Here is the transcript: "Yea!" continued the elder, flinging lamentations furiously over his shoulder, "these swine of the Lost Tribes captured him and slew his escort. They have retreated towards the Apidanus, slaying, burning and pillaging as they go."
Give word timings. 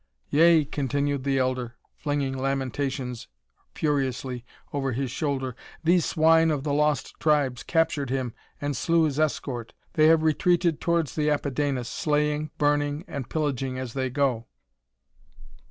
"Yea!" 0.31 0.65
continued 0.65 1.23
the 1.23 1.37
elder, 1.37 1.75
flinging 1.93 2.35
lamentations 2.35 3.27
furiously 3.75 4.43
over 4.73 4.93
his 4.93 5.11
shoulder, 5.11 5.55
"these 5.83 6.03
swine 6.05 6.49
of 6.49 6.63
the 6.63 6.73
Lost 6.73 7.13
Tribes 7.19 7.61
captured 7.61 8.09
him 8.09 8.33
and 8.59 8.75
slew 8.75 9.03
his 9.03 9.19
escort. 9.19 9.73
They 9.93 10.07
have 10.07 10.23
retreated 10.23 10.81
towards 10.81 11.13
the 11.13 11.29
Apidanus, 11.29 11.87
slaying, 11.87 12.49
burning 12.57 13.05
and 13.07 13.29
pillaging 13.29 13.77
as 13.77 13.93
they 13.93 14.09
go." 14.09 14.47